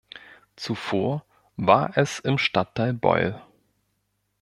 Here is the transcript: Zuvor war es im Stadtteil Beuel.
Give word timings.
Zuvor 0.55 1.25
war 1.57 1.95
es 1.95 2.17
im 2.17 2.39
Stadtteil 2.39 2.91
Beuel. 2.95 3.39